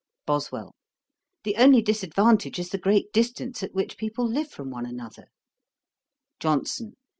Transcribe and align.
BOSWELL. 0.25 0.73
'The 1.43 1.55
only 1.57 1.79
disadvantage 1.83 2.57
is 2.57 2.69
the 2.71 2.79
great 2.79 3.13
distance 3.13 3.61
at 3.61 3.75
which 3.75 3.99
people 3.99 4.27
live 4.27 4.49
from 4.49 4.71
one 4.71 4.87
another.' 4.87 5.29
JOHNSON. 6.39 6.95